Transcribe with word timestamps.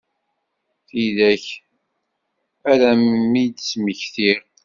Tidak 0.87 1.45
ara 2.71 2.91
m-id-smektiɣ. 3.31 4.39